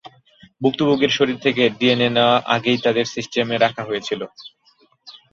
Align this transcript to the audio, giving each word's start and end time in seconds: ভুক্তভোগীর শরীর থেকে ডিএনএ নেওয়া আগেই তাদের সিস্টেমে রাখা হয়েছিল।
ভুক্তভোগীর 0.61 1.11
শরীর 1.17 1.37
থেকে 1.45 1.63
ডিএনএ 1.79 2.09
নেওয়া 2.15 2.37
আগেই 2.55 2.79
তাদের 2.85 3.05
সিস্টেমে 3.13 3.55
রাখা 3.57 3.83
হয়েছিল। 3.85 4.21